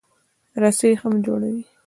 [0.61, 1.63] رسۍ هم جوړوي.